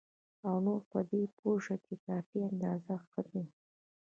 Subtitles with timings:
[0.47, 3.43] او نور په دې پوه شي چې کافي اندازه ښه دي.